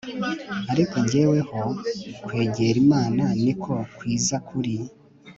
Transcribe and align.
ariko 0.71 0.95
jyeweho 1.09 1.61
kwegera 2.25 2.77
imana 2.83 3.23
ni 3.43 3.53
ko 3.63 3.73
kwiza 3.97 4.35
kuri 4.47 4.73